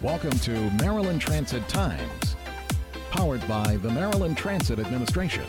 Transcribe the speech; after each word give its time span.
Welcome 0.00 0.30
to 0.30 0.52
Maryland 0.80 1.20
Transit 1.20 1.68
Times, 1.68 2.36
powered 3.10 3.46
by 3.48 3.78
the 3.78 3.90
Maryland 3.90 4.36
Transit 4.36 4.78
Administration. 4.78 5.42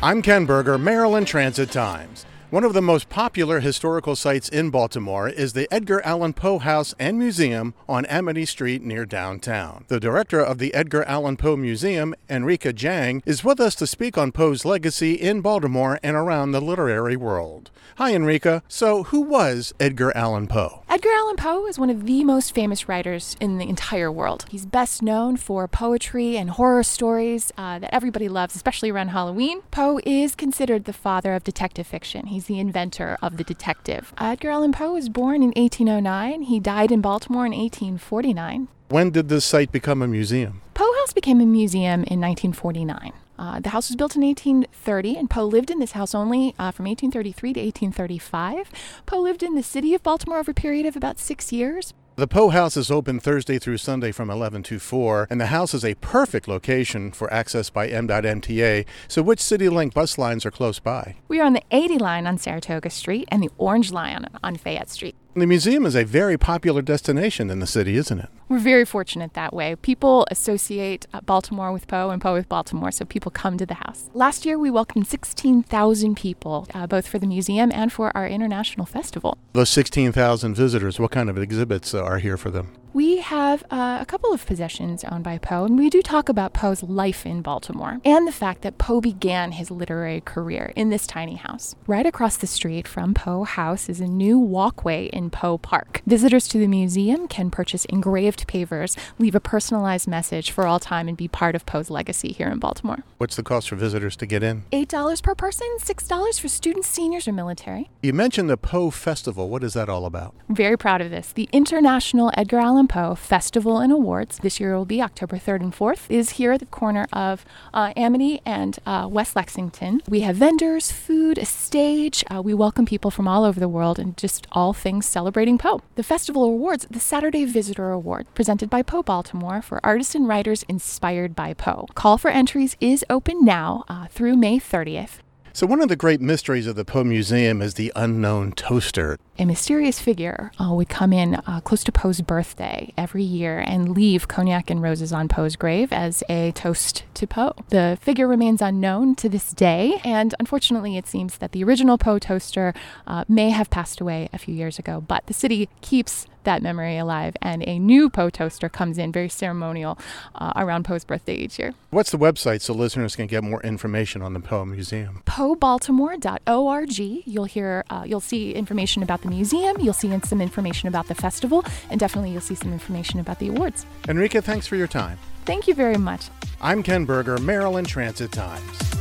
I'm 0.00 0.22
Ken 0.22 0.46
Berger, 0.46 0.78
Maryland 0.78 1.26
Transit 1.26 1.72
Times. 1.72 2.24
One 2.54 2.62
of 2.62 2.72
the 2.72 2.80
most 2.80 3.08
popular 3.08 3.58
historical 3.58 4.14
sites 4.14 4.48
in 4.48 4.70
Baltimore 4.70 5.28
is 5.28 5.54
the 5.54 5.66
Edgar 5.74 6.00
Allan 6.02 6.34
Poe 6.34 6.60
House 6.60 6.94
and 7.00 7.18
Museum 7.18 7.74
on 7.88 8.06
Amity 8.06 8.46
Street 8.46 8.80
near 8.80 9.04
downtown. 9.04 9.84
The 9.88 9.98
director 9.98 10.38
of 10.38 10.58
the 10.58 10.72
Edgar 10.72 11.02
Allan 11.02 11.36
Poe 11.36 11.56
Museum, 11.56 12.14
Enrica 12.30 12.72
Jang, 12.72 13.24
is 13.26 13.42
with 13.42 13.58
us 13.58 13.74
to 13.74 13.88
speak 13.88 14.16
on 14.16 14.30
Poe's 14.30 14.64
legacy 14.64 15.14
in 15.14 15.40
Baltimore 15.40 15.98
and 16.04 16.14
around 16.14 16.52
the 16.52 16.60
literary 16.60 17.16
world. 17.16 17.72
Hi, 17.96 18.14
Enrica. 18.14 18.62
So, 18.68 19.04
who 19.04 19.20
was 19.20 19.72
Edgar 19.80 20.16
Allan 20.16 20.46
Poe? 20.46 20.82
Edgar 20.88 21.10
Allan 21.10 21.36
Poe 21.36 21.66
is 21.66 21.78
one 21.78 21.90
of 21.90 22.06
the 22.06 22.24
most 22.24 22.54
famous 22.54 22.88
writers 22.88 23.36
in 23.40 23.58
the 23.58 23.68
entire 23.68 24.10
world. 24.10 24.46
He's 24.48 24.66
best 24.66 25.02
known 25.02 25.36
for 25.36 25.66
poetry 25.66 26.36
and 26.36 26.50
horror 26.50 26.82
stories 26.82 27.52
uh, 27.58 27.80
that 27.80 27.92
everybody 27.92 28.28
loves, 28.28 28.54
especially 28.54 28.90
around 28.90 29.08
Halloween. 29.08 29.62
Poe 29.70 30.00
is 30.06 30.36
considered 30.36 30.84
the 30.84 30.92
father 30.92 31.34
of 31.34 31.44
detective 31.44 31.86
fiction. 31.86 32.26
He's 32.26 32.43
the 32.46 32.58
inventor 32.58 33.16
of 33.22 33.36
the 33.36 33.44
detective. 33.44 34.12
Edgar 34.18 34.50
Allan 34.50 34.72
Poe 34.72 34.92
was 34.92 35.08
born 35.08 35.42
in 35.42 35.52
1809. 35.56 36.42
He 36.42 36.60
died 36.60 36.92
in 36.92 37.00
Baltimore 37.00 37.46
in 37.46 37.52
1849. 37.52 38.68
When 38.88 39.10
did 39.10 39.28
this 39.28 39.44
site 39.44 39.72
become 39.72 40.02
a 40.02 40.06
museum? 40.06 40.60
Poe 40.74 40.92
House 41.00 41.12
became 41.12 41.40
a 41.40 41.46
museum 41.46 42.04
in 42.04 42.20
1949. 42.20 43.12
Uh, 43.36 43.58
the 43.60 43.70
house 43.70 43.88
was 43.88 43.96
built 43.96 44.14
in 44.14 44.22
1830, 44.22 45.16
and 45.16 45.28
Poe 45.28 45.44
lived 45.44 45.70
in 45.70 45.80
this 45.80 45.92
house 45.92 46.14
only 46.14 46.54
uh, 46.58 46.70
from 46.70 46.86
1833 46.86 47.52
to 47.54 47.60
1835. 47.60 48.70
Poe 49.06 49.18
lived 49.18 49.42
in 49.42 49.54
the 49.54 49.62
city 49.62 49.94
of 49.94 50.02
Baltimore 50.02 50.38
over 50.38 50.52
a 50.52 50.54
period 50.54 50.86
of 50.86 50.96
about 50.96 51.18
six 51.18 51.52
years. 51.52 51.94
The 52.16 52.28
Poe 52.28 52.50
House 52.50 52.76
is 52.76 52.92
open 52.92 53.18
Thursday 53.18 53.58
through 53.58 53.78
Sunday 53.78 54.12
from 54.12 54.30
11 54.30 54.62
to 54.64 54.78
4, 54.78 55.26
and 55.30 55.40
the 55.40 55.46
house 55.46 55.74
is 55.74 55.84
a 55.84 55.96
perfect 55.96 56.46
location 56.46 57.10
for 57.10 57.32
access 57.32 57.70
by 57.70 57.88
M.MTA. 57.88 58.86
So, 59.08 59.20
which 59.20 59.40
CityLink 59.40 59.94
bus 59.94 60.16
lines 60.16 60.46
are 60.46 60.52
close 60.52 60.78
by? 60.78 61.16
We 61.26 61.40
are 61.40 61.44
on 61.44 61.54
the 61.54 61.64
80 61.72 61.98
line 61.98 62.28
on 62.28 62.38
Saratoga 62.38 62.90
Street 62.90 63.26
and 63.32 63.42
the 63.42 63.50
Orange 63.58 63.90
line 63.90 64.26
on 64.44 64.54
Fayette 64.54 64.90
Street. 64.90 65.16
The 65.36 65.48
museum 65.48 65.84
is 65.84 65.96
a 65.96 66.04
very 66.04 66.38
popular 66.38 66.80
destination 66.80 67.50
in 67.50 67.58
the 67.58 67.66
city, 67.66 67.96
isn't 67.96 68.20
it? 68.20 68.28
We're 68.48 68.60
very 68.60 68.84
fortunate 68.84 69.34
that 69.34 69.52
way. 69.52 69.74
People 69.74 70.28
associate 70.30 71.08
uh, 71.12 71.22
Baltimore 71.22 71.72
with 71.72 71.88
Poe 71.88 72.10
and 72.10 72.22
Poe 72.22 72.34
with 72.34 72.48
Baltimore, 72.48 72.92
so 72.92 73.04
people 73.04 73.32
come 73.32 73.58
to 73.58 73.66
the 73.66 73.74
house. 73.74 74.10
Last 74.14 74.46
year, 74.46 74.60
we 74.60 74.70
welcomed 74.70 75.08
16,000 75.08 76.14
people, 76.14 76.68
uh, 76.72 76.86
both 76.86 77.08
for 77.08 77.18
the 77.18 77.26
museum 77.26 77.72
and 77.74 77.92
for 77.92 78.16
our 78.16 78.28
international 78.28 78.86
festival. 78.86 79.36
Those 79.54 79.70
16,000 79.70 80.54
visitors, 80.54 81.00
what 81.00 81.10
kind 81.10 81.28
of 81.28 81.36
exhibits 81.36 81.94
are 82.04 82.18
here 82.18 82.36
for 82.36 82.50
them? 82.50 82.83
We 82.94 83.16
have 83.16 83.64
uh, 83.72 83.98
a 84.00 84.06
couple 84.06 84.32
of 84.32 84.46
possessions 84.46 85.02
owned 85.02 85.24
by 85.24 85.38
Poe, 85.38 85.64
and 85.64 85.76
we 85.76 85.90
do 85.90 86.00
talk 86.00 86.28
about 86.28 86.52
Poe's 86.52 86.80
life 86.80 87.26
in 87.26 87.42
Baltimore 87.42 88.00
and 88.04 88.24
the 88.24 88.30
fact 88.30 88.62
that 88.62 88.78
Poe 88.78 89.00
began 89.00 89.50
his 89.50 89.68
literary 89.68 90.20
career 90.20 90.72
in 90.76 90.90
this 90.90 91.04
tiny 91.04 91.34
house. 91.34 91.74
Right 91.88 92.06
across 92.06 92.36
the 92.36 92.46
street 92.46 92.86
from 92.86 93.12
Poe 93.12 93.42
House 93.42 93.88
is 93.88 93.98
a 93.98 94.06
new 94.06 94.38
walkway 94.38 95.06
in 95.06 95.30
Poe 95.30 95.58
Park. 95.58 96.02
Visitors 96.06 96.46
to 96.46 96.58
the 96.58 96.68
museum 96.68 97.26
can 97.26 97.50
purchase 97.50 97.84
engraved 97.86 98.46
pavers, 98.46 98.96
leave 99.18 99.34
a 99.34 99.40
personalized 99.40 100.06
message 100.06 100.52
for 100.52 100.64
all 100.64 100.78
time, 100.78 101.08
and 101.08 101.16
be 101.16 101.26
part 101.26 101.56
of 101.56 101.66
Poe's 101.66 101.90
legacy 101.90 102.30
here 102.30 102.48
in 102.48 102.60
Baltimore. 102.60 103.02
What's 103.18 103.34
the 103.34 103.42
cost 103.42 103.70
for 103.70 103.74
visitors 103.74 104.14
to 104.18 104.26
get 104.26 104.44
in? 104.44 104.62
$8 104.72 105.20
per 105.20 105.34
person, 105.34 105.66
$6 105.80 106.40
for 106.40 106.48
students, 106.48 106.86
seniors, 106.86 107.26
or 107.26 107.32
military. 107.32 107.90
You 108.04 108.12
mentioned 108.12 108.48
the 108.48 108.56
Poe 108.56 108.92
Festival. 108.92 109.48
What 109.48 109.64
is 109.64 109.74
that 109.74 109.88
all 109.88 110.06
about? 110.06 110.32
Very 110.48 110.78
proud 110.78 111.00
of 111.00 111.10
this. 111.10 111.32
The 111.32 111.48
International 111.50 112.30
Edgar 112.36 112.60
Allan 112.60 112.83
Poe 112.88 113.14
Festival 113.14 113.78
and 113.78 113.92
Awards, 113.92 114.38
this 114.38 114.60
year 114.60 114.76
will 114.76 114.84
be 114.84 115.00
October 115.00 115.36
3rd 115.36 115.60
and 115.60 115.72
4th, 115.74 116.06
is 116.08 116.30
here 116.30 116.52
at 116.52 116.60
the 116.60 116.66
corner 116.66 117.06
of 117.12 117.44
uh, 117.72 117.92
Amity 117.96 118.40
and 118.44 118.78
uh, 118.86 119.08
West 119.10 119.36
Lexington. 119.36 120.02
We 120.08 120.20
have 120.20 120.36
vendors, 120.36 120.90
food, 120.90 121.38
a 121.38 121.44
stage. 121.44 122.24
Uh, 122.30 122.42
we 122.42 122.54
welcome 122.54 122.86
people 122.86 123.10
from 123.10 123.28
all 123.28 123.44
over 123.44 123.60
the 123.60 123.68
world 123.68 123.98
and 123.98 124.16
just 124.16 124.46
all 124.52 124.72
things 124.72 125.06
celebrating 125.06 125.58
Poe. 125.58 125.80
The 125.94 126.02
festival 126.02 126.44
awards 126.44 126.86
the 126.90 127.00
Saturday 127.00 127.44
Visitor 127.44 127.90
Award, 127.90 128.26
presented 128.34 128.70
by 128.70 128.82
Poe 128.82 129.02
Baltimore 129.02 129.62
for 129.62 129.80
artists 129.84 130.14
and 130.14 130.28
writers 130.28 130.64
inspired 130.68 131.34
by 131.34 131.54
Poe. 131.54 131.86
Call 131.94 132.18
for 132.18 132.30
entries 132.30 132.76
is 132.80 133.04
open 133.08 133.44
now 133.44 133.84
uh, 133.88 134.06
through 134.08 134.36
May 134.36 134.58
30th. 134.58 135.18
So, 135.56 135.68
one 135.68 135.80
of 135.80 135.88
the 135.88 135.94
great 135.94 136.20
mysteries 136.20 136.66
of 136.66 136.74
the 136.74 136.84
Poe 136.84 137.04
Museum 137.04 137.62
is 137.62 137.74
the 137.74 137.92
unknown 137.94 138.50
toaster. 138.54 139.18
A 139.36 139.44
mysterious 139.44 139.98
figure 139.98 140.52
uh, 140.60 140.72
would 140.72 140.88
come 140.88 141.12
in 141.12 141.34
uh, 141.34 141.60
close 141.64 141.82
to 141.84 141.92
Poe's 141.92 142.20
birthday 142.20 142.92
every 142.96 143.24
year 143.24 143.58
and 143.58 143.88
leave 143.88 144.28
cognac 144.28 144.70
and 144.70 144.80
roses 144.80 145.12
on 145.12 145.26
Poe's 145.26 145.56
grave 145.56 145.92
as 145.92 146.22
a 146.28 146.52
toast 146.52 147.02
to 147.14 147.26
Poe. 147.26 147.52
The 147.70 147.98
figure 148.00 148.28
remains 148.28 148.62
unknown 148.62 149.16
to 149.16 149.28
this 149.28 149.52
day, 149.52 150.00
and 150.04 150.36
unfortunately, 150.38 150.96
it 150.96 151.08
seems 151.08 151.38
that 151.38 151.50
the 151.50 151.64
original 151.64 151.98
Poe 151.98 152.20
toaster 152.20 152.74
uh, 153.08 153.24
may 153.28 153.50
have 153.50 153.70
passed 153.70 154.00
away 154.00 154.28
a 154.32 154.38
few 154.38 154.54
years 154.54 154.78
ago, 154.78 155.00
but 155.00 155.26
the 155.26 155.34
city 155.34 155.68
keeps 155.80 156.28
that 156.44 156.62
memory 156.62 156.96
alive, 156.96 157.34
and 157.42 157.66
a 157.66 157.78
new 157.78 158.08
Poe 158.08 158.30
toaster 158.30 158.68
comes 158.68 158.98
in, 158.98 159.10
very 159.10 159.28
ceremonial, 159.28 159.98
uh, 160.34 160.52
around 160.56 160.84
Poe's 160.84 161.04
birthday 161.04 161.34
each 161.34 161.58
year. 161.58 161.74
What's 161.90 162.10
the 162.10 162.18
website 162.18 162.60
so 162.60 162.72
listeners 162.72 163.16
can 163.16 163.26
get 163.26 163.42
more 163.42 163.62
information 163.62 164.22
on 164.22 164.34
the 164.34 164.40
Poe 164.40 164.64
Museum? 164.64 165.22
PoeBaltimore.org. 165.26 166.98
You'll 166.98 167.44
hear, 167.44 167.84
uh, 167.90 168.04
you'll 168.06 168.20
see 168.20 168.52
information 168.52 169.02
about 169.02 169.22
the 169.24 169.30
museum, 169.30 169.76
you'll 169.80 169.94
see 169.94 170.16
some 170.20 170.40
information 170.40 170.88
about 170.88 171.08
the 171.08 171.14
festival, 171.14 171.64
and 171.90 171.98
definitely 171.98 172.30
you'll 172.30 172.40
see 172.40 172.54
some 172.54 172.72
information 172.72 173.18
about 173.20 173.38
the 173.38 173.48
awards. 173.48 173.86
Enrica, 174.08 174.40
thanks 174.40 174.66
for 174.66 174.76
your 174.76 174.86
time. 174.86 175.18
Thank 175.44 175.66
you 175.66 175.74
very 175.74 175.98
much. 175.98 176.28
I'm 176.60 176.82
Ken 176.82 177.04
Berger, 177.04 177.38
Maryland 177.38 177.88
Transit 177.88 178.32
Times. 178.32 178.93